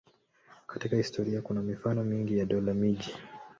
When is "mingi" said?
2.03-2.37